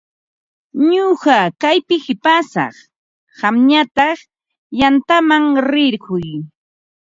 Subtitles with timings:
[0.91, 2.73] Ñuqa kaypi qipasaq,
[3.39, 4.19] qamñataq
[4.79, 6.27] yantaman rirquy.